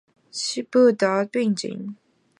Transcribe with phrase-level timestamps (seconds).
[0.71, 1.93] 不得升级。